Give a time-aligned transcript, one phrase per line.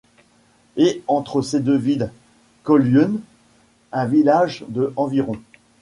[0.77, 2.11] Et entre ces deux villes,
[2.63, 3.19] Tolhuin,
[3.91, 5.39] un village de environ.